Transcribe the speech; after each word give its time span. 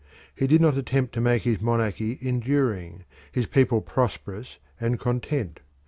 He 0.33 0.47
did 0.47 0.61
not 0.61 0.77
attempt 0.77 1.13
to 1.13 1.21
make 1.21 1.43
his 1.43 1.61
monarchy 1.61 2.17
enduring, 2.23 3.03
his 3.31 3.45
people 3.45 3.81
prosperous 3.81 4.57
and 4.79 4.99
content. 4.99 5.59